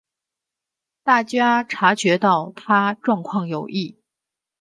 [1.03, 3.99] 大家察觉到她状况有异